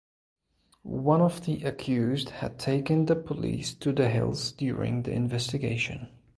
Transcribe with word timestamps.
One 0.81 1.21
of 1.21 1.45
the 1.45 1.61
accused 1.61 2.29
had 2.31 2.57
taken 2.57 3.05
the 3.05 3.15
police 3.15 3.75
to 3.75 3.93
the 3.93 4.09
hills 4.09 4.51
during 4.51 5.03
the 5.03 5.11
investigation. 5.11 6.09